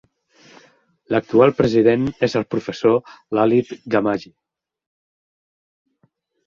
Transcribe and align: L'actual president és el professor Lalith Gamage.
L'actual 1.15 1.53
president 1.59 2.07
és 2.29 2.37
el 2.41 2.47
professor 2.55 2.99
Lalith 3.41 3.77
Gamage. 3.97 4.35